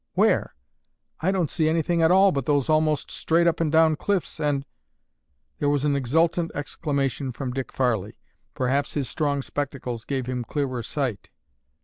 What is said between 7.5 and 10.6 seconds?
Dick Farley. Perhaps his strong spectacles gave him